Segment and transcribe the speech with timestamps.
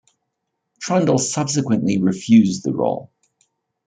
[0.79, 3.11] Trundle subsequently refused the role.